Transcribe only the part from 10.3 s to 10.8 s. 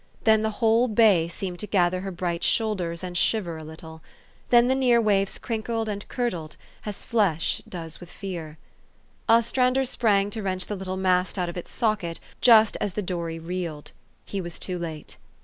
to wrench the